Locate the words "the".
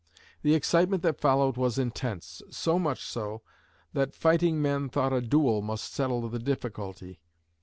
0.41-0.55, 6.27-6.39